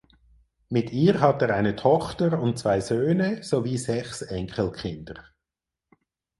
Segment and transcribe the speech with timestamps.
[0.69, 5.23] Mit ihr hat er eine Tochter und zwei Söhne sowie sechs Enkelkinder.